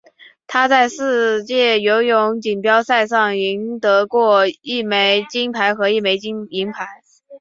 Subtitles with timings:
[0.47, 7.03] 他在世界游泳锦标赛上赢得过一枚金牌和一枚银牌。